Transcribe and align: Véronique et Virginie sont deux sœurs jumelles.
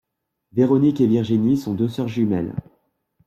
Véronique 0.53 0.99
et 0.99 1.05
Virginie 1.05 1.57
sont 1.57 1.75
deux 1.75 1.87
sœurs 1.87 2.07
jumelles. 2.07 2.55